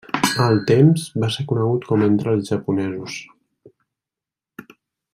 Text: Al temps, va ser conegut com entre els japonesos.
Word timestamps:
Al 0.45 0.55
temps, 0.71 1.03
va 1.25 1.29
ser 1.35 1.45
conegut 1.51 1.85
com 1.91 2.05
entre 2.07 2.33
els 2.39 2.49
japonesos. 2.55 3.21